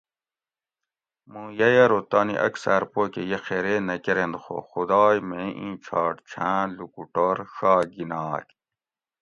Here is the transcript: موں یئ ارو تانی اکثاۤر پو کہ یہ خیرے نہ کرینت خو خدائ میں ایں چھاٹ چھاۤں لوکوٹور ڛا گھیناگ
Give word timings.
موں 1.31 1.49
یئ 1.59 1.75
ارو 1.83 1.99
تانی 2.09 2.35
اکثاۤر 2.47 2.83
پو 2.91 3.01
کہ 3.13 3.21
یہ 3.31 3.39
خیرے 3.45 3.75
نہ 3.87 3.95
کرینت 4.03 4.35
خو 4.43 4.55
خدائ 4.69 5.17
میں 5.27 5.47
ایں 5.59 5.75
چھاٹ 5.85 6.15
چھاۤں 6.29 6.61
لوکوٹور 6.77 7.35
ڛا 7.55 7.73
گھیناگ 7.93 8.45